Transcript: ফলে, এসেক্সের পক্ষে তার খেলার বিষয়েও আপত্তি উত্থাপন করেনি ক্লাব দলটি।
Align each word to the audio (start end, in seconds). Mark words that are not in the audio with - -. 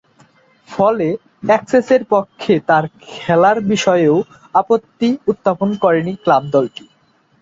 ফলে, 0.69 1.07
এসেক্সের 1.47 2.01
পক্ষে 2.13 2.53
তার 2.69 2.83
খেলার 3.07 3.57
বিষয়েও 3.71 4.17
আপত্তি 4.55 5.09
উত্থাপন 5.31 5.69
করেনি 5.83 6.13
ক্লাব 6.23 6.43
দলটি। 6.53 6.83